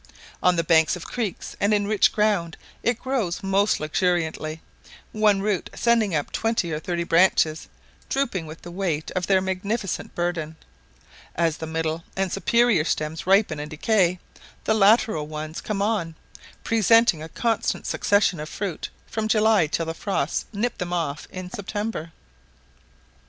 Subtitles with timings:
[0.41, 4.59] On the banks of creeks and in rich ground, it grows most luxuriantly,
[5.11, 7.67] one root sending up twenty or thirty branches,
[8.09, 10.55] drooping with the weight of their magnificent burden.
[11.35, 14.17] As the middle and superior stems ripen and decay,
[14.63, 16.15] the lateral ones come on,
[16.63, 21.51] presenting a constant succession of fruit from July till the frosts nip them off in
[21.51, 22.11] September.